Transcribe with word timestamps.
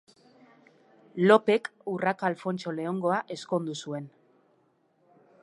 Lopek 1.31 1.69
Urraka 1.91 2.27
Alfontso 2.31 2.75
Leongoa 2.79 3.21
ezkondu 3.37 3.79
zuen. 3.85 4.11